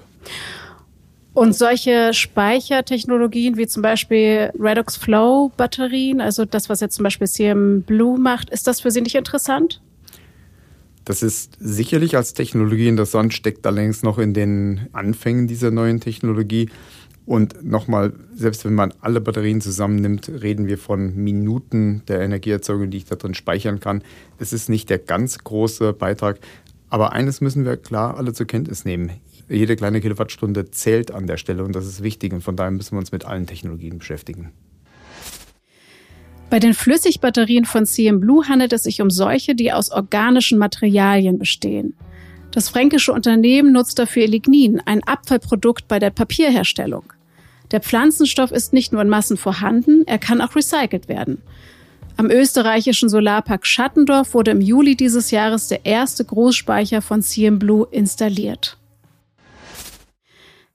Und 1.34 1.56
solche 1.56 2.14
Speichertechnologien 2.14 3.56
wie 3.56 3.66
zum 3.66 3.82
Beispiel 3.82 4.52
Redox 4.60 4.98
Flow 4.98 5.52
Batterien, 5.56 6.20
also 6.20 6.44
das, 6.44 6.68
was 6.68 6.82
jetzt 6.82 6.96
zum 6.96 7.04
Beispiel 7.04 7.28
CM 7.28 7.84
Blue 7.84 8.20
macht, 8.20 8.50
ist 8.50 8.68
das 8.68 8.82
für 8.82 8.92
Sie 8.92 9.02
nicht 9.02 9.16
interessant? 9.16 9.82
Das 11.06 11.24
ist 11.24 11.58
sicherlich 11.60 12.16
als 12.16 12.34
Technologie 12.34 12.88
interessant, 12.88 13.34
steckt 13.34 13.66
allerdings 13.66 14.04
noch 14.04 14.20
in 14.20 14.34
den 14.34 14.88
Anfängen 14.94 15.48
dieser 15.48 15.72
neuen 15.72 16.00
Technologie. 16.00 16.70
Und 17.26 17.64
nochmal, 17.64 18.14
selbst 18.36 18.66
wenn 18.66 18.76
man 18.76 18.94
alle 19.02 19.22
Batterien 19.22 19.62
zusammennimmt, 19.62 20.30
reden 20.30 20.68
wir 20.68 20.78
von 20.78 21.16
Minuten 21.16 22.04
der 22.08 22.22
Energieerzeugung, 22.22 22.90
die 22.90 22.98
ich 22.98 23.06
da 23.06 23.16
drin 23.16 23.34
speichern 23.34 23.80
kann. 23.80 24.04
Es 24.38 24.54
ist 24.54 24.70
nicht 24.70 24.90
der 24.90 25.00
ganz 25.00 25.40
große 25.40 25.94
Beitrag. 25.94 26.40
Aber 26.90 27.14
eines 27.14 27.40
müssen 27.40 27.64
wir 27.64 27.78
klar 27.78 28.18
alle 28.18 28.34
zur 28.34 28.48
Kenntnis 28.48 28.86
nehmen. 28.86 29.12
Jede 29.48 29.76
kleine 29.76 30.02
Kilowattstunde 30.02 30.72
zählt 30.72 31.12
an 31.12 31.26
der 31.26 31.38
Stelle 31.38 31.64
und 31.64 31.76
das 31.76 31.86
ist 31.86 32.04
wichtig. 32.04 32.34
Und 32.34 32.42
von 32.42 32.56
daher 32.56 32.72
müssen 32.72 32.96
wir 32.96 33.00
uns 33.00 33.12
mit 33.12 33.26
allen 33.26 33.48
Technologien 33.48 33.98
beschäftigen. 33.98 34.52
Bei 36.52 36.60
den 36.60 36.74
Flüssigbatterien 36.74 37.64
von 37.64 37.86
CM 37.86 38.20
Blue 38.20 38.46
handelt 38.46 38.74
es 38.74 38.84
sich 38.84 39.02
um 39.02 39.10
solche, 39.10 39.56
die 39.56 39.72
aus 39.72 39.90
organischen 39.90 40.58
Materialien 40.58 41.40
bestehen. 41.40 41.94
Das 42.52 42.68
fränkische 42.68 43.14
Unternehmen 43.14 43.72
nutzt 43.72 43.98
dafür 43.98 44.28
Lignin, 44.28 44.82
ein 44.86 45.02
Abfallprodukt 45.02 45.88
bei 45.88 45.98
der 45.98 46.10
Papierherstellung. 46.10 47.14
Der 47.72 47.80
Pflanzenstoff 47.80 48.52
ist 48.52 48.74
nicht 48.74 48.92
nur 48.92 49.02
in 49.02 49.08
Massen 49.08 49.38
vorhanden, 49.38 50.04
er 50.08 50.18
kann 50.18 50.42
auch 50.42 50.58
recycelt 50.58 51.08
werden. 51.08 51.42
Am 52.18 52.30
österreichischen 52.30 53.08
Solarpark 53.08 53.66
Schattendorf 53.66 54.34
wurde 54.34 54.52
im 54.52 54.60
Juli 54.60 54.98
dieses 54.98 55.32
Jahres 55.32 55.70
der 55.70 55.86
erste 55.86 56.26
Großspeicher 56.26 57.02
von 57.02 57.22
CM 57.22 57.60
Blue 57.60 57.88
installiert. 57.92 58.78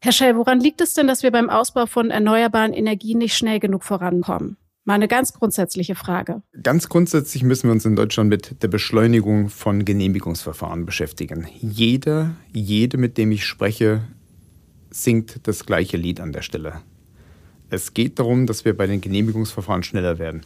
Herr 0.01 0.13
Schell, 0.13 0.39
woran 0.39 0.59
liegt 0.59 0.81
es 0.81 0.95
denn, 0.95 1.07
dass 1.07 1.23
wir 1.23 1.33
beim 1.33 1.51
Ausbau 1.51 1.85
von 1.85 2.11
erneuerbaren 2.11 2.73
Energien 2.73 3.19
nicht 3.19 3.37
schnell 3.37 3.61
genug 3.61 3.85
vorankommen? 3.85 4.57
Mal 4.87 4.95
eine 4.95 5.09
ganz 5.09 5.33
grundsätzliche 5.33 5.97
Frage. 5.97 6.43
Ganz 6.63 6.89
grundsätzlich 6.89 7.43
müssen 7.43 7.65
wir 7.65 7.73
uns 7.73 7.85
in 7.85 7.97
Deutschland 7.97 8.31
mit 8.31 8.63
der 8.63 8.69
Beschleunigung 8.69 9.49
von 9.49 9.85
Genehmigungsverfahren 9.85 10.87
beschäftigen. 10.87 11.49
Jeder, 11.61 12.37
jede, 12.53 12.97
mit 12.97 13.19
dem 13.19 13.33
ich 13.33 13.45
spreche, 13.45 14.05
singt 14.93 15.41
das 15.49 15.67
gleiche 15.67 15.97
Lied 15.97 16.21
an 16.21 16.33
der 16.33 16.43
Stelle. 16.43 16.83
Es 17.69 17.95
geht 17.95 18.21
darum, 18.21 18.47
dass 18.47 18.65
wir 18.65 18.77
bei 18.77 18.87
den 18.87 19.01
Genehmigungsverfahren 19.01 19.83
schneller 19.83 20.21
werden. 20.21 20.43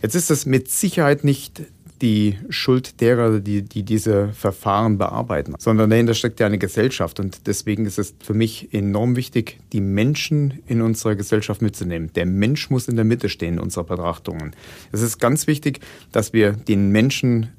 Jetzt 0.00 0.14
ist 0.14 0.30
das 0.30 0.46
mit 0.46 0.70
Sicherheit 0.70 1.22
nicht 1.22 1.60
die 2.02 2.36
Schuld 2.50 3.00
derer, 3.00 3.38
die, 3.38 3.62
die 3.62 3.84
diese 3.84 4.32
Verfahren 4.32 4.98
bearbeiten, 4.98 5.54
sondern 5.58 5.88
dahinter 5.88 6.14
steckt 6.14 6.40
ja 6.40 6.46
eine 6.46 6.58
Gesellschaft. 6.58 7.20
Und 7.20 7.46
deswegen 7.46 7.86
ist 7.86 7.98
es 7.98 8.14
für 8.20 8.34
mich 8.34 8.74
enorm 8.74 9.14
wichtig, 9.14 9.60
die 9.72 9.80
Menschen 9.80 10.60
in 10.66 10.82
unserer 10.82 11.14
Gesellschaft 11.14 11.62
mitzunehmen. 11.62 12.12
Der 12.14 12.26
Mensch 12.26 12.70
muss 12.70 12.88
in 12.88 12.96
der 12.96 13.04
Mitte 13.04 13.28
stehen 13.28 13.54
in 13.54 13.60
unserer 13.60 13.84
Betrachtungen. 13.84 14.52
Es 14.90 15.00
ist 15.00 15.18
ganz 15.18 15.46
wichtig, 15.46 15.80
dass 16.10 16.32
wir 16.32 16.52
den 16.52 16.90
Menschen 16.90 17.50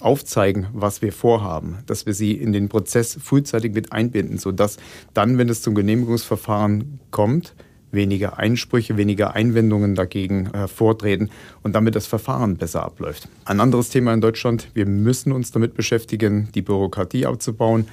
aufzeigen, 0.00 0.68
was 0.72 1.02
wir 1.02 1.12
vorhaben, 1.12 1.78
dass 1.86 2.06
wir 2.06 2.14
sie 2.14 2.32
in 2.32 2.52
den 2.52 2.68
Prozess 2.68 3.18
frühzeitig 3.20 3.74
mit 3.74 3.92
einbinden, 3.92 4.38
sodass 4.38 4.76
dann, 5.14 5.38
wenn 5.38 5.48
es 5.48 5.62
zum 5.62 5.74
Genehmigungsverfahren 5.74 7.00
kommt, 7.10 7.54
weniger 7.90 8.38
Einsprüche, 8.38 8.96
weniger 8.96 9.34
Einwendungen 9.34 9.94
dagegen 9.94 10.50
hervortreten 10.52 11.30
und 11.62 11.74
damit 11.74 11.94
das 11.94 12.06
Verfahren 12.06 12.56
besser 12.56 12.82
abläuft. 12.84 13.28
Ein 13.44 13.60
anderes 13.60 13.90
Thema 13.90 14.12
in 14.12 14.20
Deutschland, 14.20 14.68
wir 14.74 14.86
müssen 14.86 15.32
uns 15.32 15.50
damit 15.52 15.74
beschäftigen, 15.74 16.48
die 16.54 16.62
Bürokratie 16.62 17.26
abzubauen. 17.26 17.86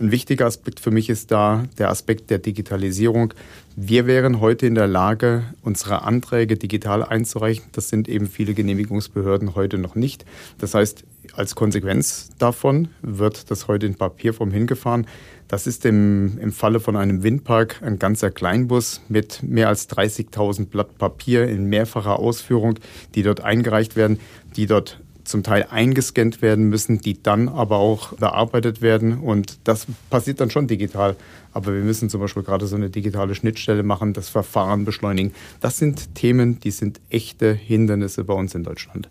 Ein 0.00 0.12
wichtiger 0.12 0.46
Aspekt 0.46 0.78
für 0.78 0.92
mich 0.92 1.10
ist 1.10 1.32
da 1.32 1.64
der 1.76 1.90
Aspekt 1.90 2.30
der 2.30 2.38
Digitalisierung. 2.38 3.34
Wir 3.74 4.06
wären 4.06 4.40
heute 4.40 4.64
in 4.64 4.76
der 4.76 4.86
Lage, 4.86 5.42
unsere 5.62 6.02
Anträge 6.02 6.56
digital 6.56 7.02
einzureichen. 7.02 7.64
Das 7.72 7.88
sind 7.88 8.08
eben 8.08 8.28
viele 8.28 8.54
Genehmigungsbehörden 8.54 9.56
heute 9.56 9.76
noch 9.76 9.96
nicht. 9.96 10.24
Das 10.58 10.74
heißt, 10.74 11.02
als 11.34 11.56
Konsequenz 11.56 12.30
davon 12.38 12.88
wird 13.02 13.50
das 13.50 13.66
heute 13.66 13.86
in 13.86 13.96
Papierform 13.96 14.52
hingefahren. 14.52 15.08
Das 15.48 15.66
ist 15.66 15.84
im, 15.84 16.38
im 16.38 16.52
Falle 16.52 16.78
von 16.78 16.94
einem 16.94 17.24
Windpark 17.24 17.82
ein 17.82 17.98
ganzer 17.98 18.30
Kleinbus 18.30 19.00
mit 19.08 19.42
mehr 19.42 19.66
als 19.66 19.90
30.000 19.90 20.66
Blatt 20.66 20.96
Papier 20.98 21.48
in 21.48 21.64
mehrfacher 21.64 22.20
Ausführung, 22.20 22.78
die 23.16 23.24
dort 23.24 23.40
eingereicht 23.40 23.96
werden, 23.96 24.20
die 24.54 24.66
dort 24.66 25.00
zum 25.28 25.42
Teil 25.42 25.66
eingescannt 25.70 26.42
werden 26.42 26.68
müssen, 26.68 27.00
die 27.00 27.22
dann 27.22 27.48
aber 27.48 27.76
auch 27.76 28.14
bearbeitet 28.14 28.82
werden. 28.82 29.20
Und 29.20 29.58
das 29.64 29.86
passiert 30.10 30.40
dann 30.40 30.50
schon 30.50 30.66
digital. 30.66 31.16
Aber 31.52 31.74
wir 31.74 31.82
müssen 31.82 32.10
zum 32.10 32.20
Beispiel 32.20 32.42
gerade 32.42 32.66
so 32.66 32.76
eine 32.76 32.90
digitale 32.90 33.34
Schnittstelle 33.34 33.82
machen, 33.82 34.12
das 34.12 34.28
Verfahren 34.28 34.84
beschleunigen. 34.84 35.32
Das 35.60 35.78
sind 35.78 36.14
Themen, 36.14 36.60
die 36.60 36.70
sind 36.70 37.00
echte 37.10 37.52
Hindernisse 37.52 38.24
bei 38.24 38.34
uns 38.34 38.54
in 38.54 38.64
Deutschland. 38.64 39.08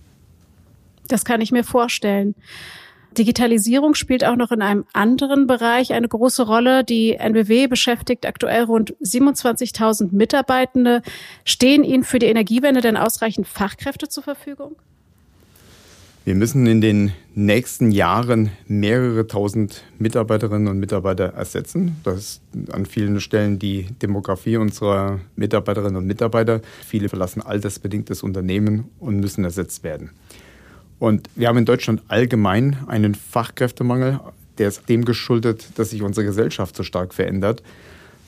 Das 1.07 1.23
kann 1.23 1.41
ich 1.41 1.51
mir 1.51 1.63
vorstellen. 1.63 2.35
Digitalisierung 3.17 3.95
spielt 3.95 4.23
auch 4.23 4.35
noch 4.35 4.51
in 4.51 4.61
einem 4.61 4.85
anderen 4.93 5.47
Bereich 5.47 5.93
eine 5.93 6.07
große 6.07 6.45
Rolle. 6.45 6.83
Die 6.83 7.15
NBW 7.15 7.67
beschäftigt 7.67 8.25
aktuell 8.25 8.63
rund 8.63 8.95
27.000 8.97 10.09
Mitarbeitende. 10.11 11.01
Stehen 11.43 11.83
Ihnen 11.83 12.03
für 12.03 12.19
die 12.19 12.27
Energiewende 12.27 12.81
denn 12.81 12.97
ausreichend 12.97 13.47
Fachkräfte 13.47 14.07
zur 14.07 14.23
Verfügung? 14.23 14.75
Wir 16.27 16.35
müssen 16.35 16.67
in 16.67 16.81
den 16.81 17.13
nächsten 17.35 17.89
Jahren 17.89 18.51
mehrere 18.67 19.27
tausend 19.27 19.85
Mitarbeiterinnen 19.97 20.67
und 20.67 20.77
Mitarbeiter 20.77 21.27
ersetzen. 21.27 21.95
Das 22.03 22.17
ist 22.17 22.41
an 22.69 22.85
vielen 22.85 23.21
Stellen 23.21 23.59
die 23.59 23.83
Demografie 24.01 24.57
unserer 24.57 25.21
Mitarbeiterinnen 25.37 25.95
und 25.95 26.05
Mitarbeiter. 26.05 26.59
Viele 26.85 27.07
verlassen 27.07 27.41
altersbedingt 27.41 28.09
das 28.09 28.23
Unternehmen 28.23 28.89
und 28.99 29.21
müssen 29.21 29.45
ersetzt 29.45 29.85
werden. 29.85 30.09
Und 30.99 31.29
wir 31.35 31.47
haben 31.47 31.59
in 31.59 31.65
Deutschland 31.65 32.01
allgemein 32.09 32.75
einen 32.87 33.15
Fachkräftemangel, 33.15 34.19
der 34.57 34.67
ist 34.67 34.89
dem 34.89 35.05
geschuldet, 35.05 35.69
dass 35.75 35.91
sich 35.91 36.01
unsere 36.01 36.25
Gesellschaft 36.25 36.75
so 36.75 36.83
stark 36.83 37.13
verändert. 37.13 37.63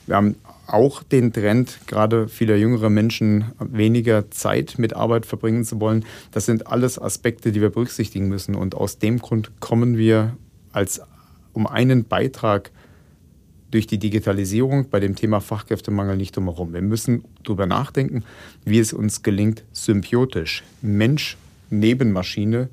Wir 0.06 0.16
haben 0.16 0.36
auch 0.72 1.02
den 1.02 1.32
Trend, 1.32 1.78
gerade 1.86 2.28
vieler 2.28 2.56
jüngerer 2.56 2.90
Menschen 2.90 3.52
weniger 3.58 4.30
Zeit 4.30 4.74
mit 4.78 4.94
Arbeit 4.94 5.26
verbringen 5.26 5.64
zu 5.64 5.80
wollen. 5.80 6.04
Das 6.32 6.46
sind 6.46 6.66
alles 6.66 6.98
Aspekte, 6.98 7.52
die 7.52 7.60
wir 7.60 7.70
berücksichtigen 7.70 8.28
müssen. 8.28 8.54
Und 8.54 8.74
aus 8.74 8.98
dem 8.98 9.18
Grund 9.18 9.60
kommen 9.60 9.96
wir 9.96 10.36
als 10.72 11.00
um 11.52 11.66
einen 11.66 12.04
Beitrag 12.04 12.70
durch 13.70 13.86
die 13.86 13.98
Digitalisierung 13.98 14.88
bei 14.90 15.00
dem 15.00 15.14
Thema 15.14 15.40
Fachkräftemangel 15.40 16.16
nicht 16.16 16.36
drumherum. 16.36 16.72
Wir 16.72 16.82
müssen 16.82 17.24
darüber 17.44 17.66
nachdenken, 17.66 18.24
wie 18.64 18.78
es 18.78 18.92
uns 18.92 19.22
gelingt, 19.22 19.64
symbiotisch 19.72 20.64
Mensch 20.82 21.36
neben 21.70 22.12
Maschine 22.12 22.68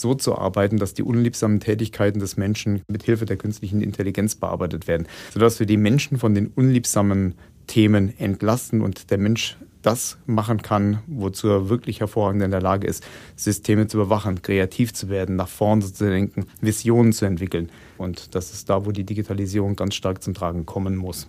so 0.00 0.14
zu 0.14 0.36
arbeiten, 0.36 0.78
dass 0.78 0.94
die 0.94 1.02
unliebsamen 1.02 1.60
Tätigkeiten 1.60 2.20
des 2.20 2.36
Menschen 2.36 2.82
mit 2.88 3.02
Hilfe 3.02 3.26
der 3.26 3.36
künstlichen 3.36 3.80
Intelligenz 3.80 4.34
bearbeitet 4.34 4.88
werden, 4.88 5.06
sodass 5.32 5.58
wir 5.58 5.66
die 5.66 5.76
Menschen 5.76 6.18
von 6.18 6.34
den 6.34 6.48
unliebsamen 6.48 7.34
Themen 7.66 8.18
entlasten 8.18 8.80
und 8.80 9.10
der 9.10 9.18
Mensch 9.18 9.56
das 9.82 10.18
machen 10.26 10.60
kann, 10.60 10.98
wozu 11.06 11.48
er 11.48 11.68
wirklich 11.68 12.00
hervorragend 12.00 12.42
in 12.42 12.50
der 12.50 12.60
Lage 12.60 12.86
ist, 12.86 13.06
Systeme 13.36 13.86
zu 13.86 13.98
überwachen, 13.98 14.42
kreativ 14.42 14.92
zu 14.92 15.08
werden, 15.08 15.36
nach 15.36 15.48
vorne 15.48 15.84
zu 15.84 16.08
denken, 16.10 16.46
Visionen 16.60 17.12
zu 17.12 17.26
entwickeln. 17.26 17.70
Und 17.96 18.34
das 18.34 18.52
ist 18.52 18.68
da, 18.68 18.84
wo 18.84 18.90
die 18.90 19.04
Digitalisierung 19.04 19.76
ganz 19.76 19.94
stark 19.94 20.22
zum 20.22 20.34
Tragen 20.34 20.66
kommen 20.66 20.96
muss. 20.96 21.28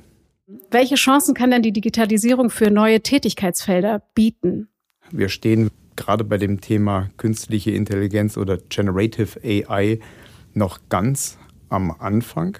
Welche 0.71 0.95
Chancen 0.95 1.35
kann 1.35 1.51
denn 1.51 1.61
die 1.61 1.71
Digitalisierung 1.71 2.49
für 2.49 2.71
neue 2.71 3.01
Tätigkeitsfelder 3.01 4.01
bieten? 4.15 4.67
Wir 5.11 5.29
stehen 5.29 5.69
gerade 5.99 6.23
bei 6.23 6.37
dem 6.37 6.61
Thema 6.61 7.09
künstliche 7.17 7.71
Intelligenz 7.71 8.37
oder 8.37 8.57
Generative 8.69 9.39
AI 9.43 9.99
noch 10.53 10.79
ganz 10.87 11.37
am 11.67 11.91
Anfang. 11.91 12.57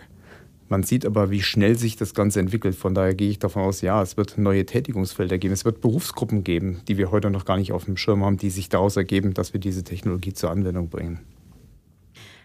Man 0.67 0.84
sieht 0.84 1.05
aber, 1.05 1.31
wie 1.31 1.41
schnell 1.41 1.75
sich 1.75 1.96
das 1.96 2.13
Ganze 2.13 2.41
entwickelt. 2.41 2.75
Von 2.75 2.93
daher 2.93 3.15
gehe 3.15 3.29
ich 3.29 3.39
davon 3.39 3.63
aus, 3.63 3.81
ja, 3.81 4.03
es 4.03 4.17
wird 4.17 4.38
neue 4.38 4.65
Tätigungsfelder 4.65 5.38
geben. 5.38 5.53
Es 5.53 5.65
wird 5.65 5.81
Berufsgruppen 5.81 6.43
geben, 6.43 6.81
die 6.88 6.98
wir 6.98 7.10
heute 7.12 7.31
noch 7.31 7.46
gar 7.46 7.58
nicht 7.58 7.72
auf 7.72 7.86
dem 7.86 7.98
Schirm 7.98 8.24
haben, 8.24 8.38
die 8.38 8.51
sich 8.51 8.69
daraus 8.69 8.98
ergeben, 8.98 9.34
dass 9.34 9.53
wir 9.53 9.60
diese 9.60 9.84
Technologie 9.84 10.34
zur 10.34 10.51
Anwendung 10.51 10.89
bringen. 10.89 11.19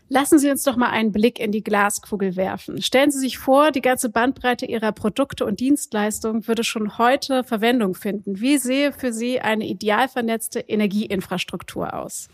Lassen 0.08 0.38
Sie 0.38 0.50
uns 0.50 0.62
doch 0.62 0.76
mal 0.76 0.90
einen 0.90 1.12
Blick 1.12 1.40
in 1.40 1.50
die 1.50 1.64
Glaskugel 1.64 2.36
werfen. 2.36 2.82
Stellen 2.82 3.10
Sie 3.10 3.18
sich 3.18 3.38
vor, 3.38 3.72
die 3.72 3.80
ganze 3.80 4.10
Bandbreite 4.10 4.66
Ihrer 4.66 4.92
Produkte 4.92 5.46
und 5.46 5.60
Dienstleistungen 5.60 6.46
würde 6.46 6.62
schon 6.62 6.98
heute 6.98 7.42
Verwendung 7.42 7.94
finden. 7.94 8.40
Wie 8.40 8.58
sehe 8.58 8.92
für 8.92 9.12
Sie 9.12 9.40
eine 9.40 9.66
ideal 9.66 10.08
vernetzte 10.08 10.60
Energieinfrastruktur 10.60 11.94
aus? 11.94 12.28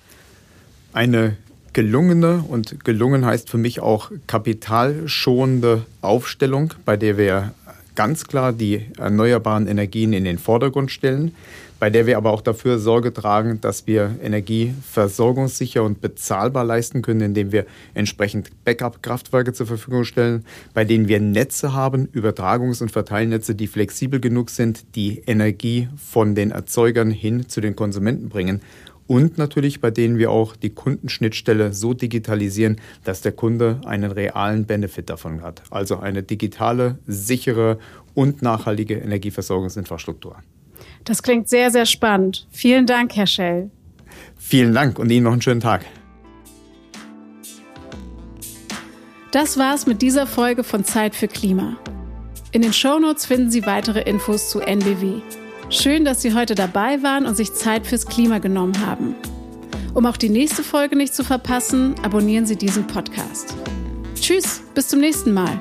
Eine 0.92 1.36
gelungene 1.72 2.44
und 2.48 2.84
gelungen 2.84 3.24
heißt 3.24 3.48
für 3.48 3.58
mich 3.58 3.80
auch 3.80 4.10
kapitalschonende 4.26 5.86
Aufstellung, 6.00 6.74
bei 6.84 6.96
der 6.96 7.16
wir 7.16 7.54
ganz 7.94 8.26
klar 8.26 8.52
die 8.52 8.86
erneuerbaren 8.98 9.68
Energien 9.68 10.12
in 10.12 10.24
den 10.24 10.38
Vordergrund 10.38 10.90
stellen, 10.90 11.34
bei 11.80 11.90
der 11.90 12.06
wir 12.06 12.18
aber 12.18 12.30
auch 12.30 12.42
dafür 12.42 12.78
Sorge 12.78 13.12
tragen, 13.12 13.60
dass 13.60 13.86
wir 13.86 14.16
Energie 14.22 14.74
versorgungssicher 14.82 15.82
und 15.82 16.00
bezahlbar 16.00 16.62
leisten 16.62 17.02
können, 17.02 17.22
indem 17.22 17.50
wir 17.50 17.66
entsprechend 17.94 18.50
Backup-Kraftwerke 18.64 19.54
zur 19.54 19.66
Verfügung 19.66 20.04
stellen, 20.04 20.44
bei 20.74 20.84
denen 20.84 21.08
wir 21.08 21.18
Netze 21.18 21.72
haben, 21.72 22.06
Übertragungs- 22.06 22.82
und 22.82 22.92
Verteilnetze, 22.92 23.54
die 23.54 23.66
flexibel 23.66 24.20
genug 24.20 24.50
sind, 24.50 24.94
die 24.94 25.22
Energie 25.26 25.88
von 25.96 26.34
den 26.34 26.50
Erzeugern 26.50 27.10
hin 27.10 27.48
zu 27.48 27.60
den 27.60 27.74
Konsumenten 27.74 28.28
bringen 28.28 28.60
und 29.06 29.38
natürlich 29.38 29.80
bei 29.80 29.90
denen 29.90 30.18
wir 30.18 30.30
auch 30.30 30.54
die 30.54 30.70
Kundenschnittstelle 30.70 31.72
so 31.72 31.94
digitalisieren, 31.94 32.76
dass 33.02 33.22
der 33.22 33.32
Kunde 33.32 33.80
einen 33.84 34.12
realen 34.12 34.66
Benefit 34.66 35.10
davon 35.10 35.42
hat. 35.42 35.62
Also 35.70 35.98
eine 35.98 36.22
digitale, 36.22 36.98
sichere 37.08 37.78
und 38.14 38.40
nachhaltige 38.40 38.94
Energieversorgungsinfrastruktur. 38.98 40.36
Das 41.04 41.22
klingt 41.22 41.48
sehr, 41.48 41.70
sehr 41.70 41.86
spannend. 41.86 42.46
Vielen 42.50 42.86
Dank, 42.86 43.16
Herr 43.16 43.26
Schell. 43.26 43.70
Vielen 44.36 44.74
Dank 44.74 44.98
und 44.98 45.10
Ihnen 45.10 45.24
noch 45.24 45.32
einen 45.32 45.42
schönen 45.42 45.60
Tag. 45.60 45.84
Das 49.32 49.58
war's 49.58 49.86
mit 49.86 50.02
dieser 50.02 50.26
Folge 50.26 50.64
von 50.64 50.84
Zeit 50.84 51.14
für 51.14 51.28
Klima. 51.28 51.76
In 52.52 52.62
den 52.62 52.72
Shownotes 52.72 53.26
finden 53.26 53.50
Sie 53.50 53.64
weitere 53.64 54.02
Infos 54.02 54.50
zu 54.50 54.60
NBW. 54.60 55.20
Schön, 55.68 56.04
dass 56.04 56.20
Sie 56.20 56.34
heute 56.34 56.56
dabei 56.56 57.00
waren 57.02 57.26
und 57.26 57.36
sich 57.36 57.54
Zeit 57.54 57.86
fürs 57.86 58.06
Klima 58.06 58.38
genommen 58.38 58.84
haben. 58.84 59.14
Um 59.94 60.04
auch 60.06 60.16
die 60.16 60.28
nächste 60.30 60.64
Folge 60.64 60.96
nicht 60.96 61.14
zu 61.14 61.22
verpassen, 61.22 61.94
abonnieren 62.02 62.46
Sie 62.46 62.56
diesen 62.56 62.86
Podcast. 62.88 63.54
Tschüss, 64.14 64.62
bis 64.74 64.88
zum 64.88 65.00
nächsten 65.00 65.32
Mal. 65.32 65.60